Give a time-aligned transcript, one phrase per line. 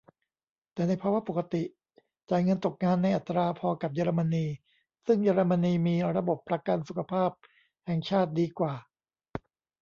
[0.73, 1.63] แต่ในภาวะปกติ
[2.29, 4.45] จ่ายเงินตกงานในอัตราพอกับเยอรมนี
[5.05, 7.31] ซึ่งเยอรมนีมีระบบประกันสุขภาพ
[7.85, 8.73] แห่งชาติดีกว่า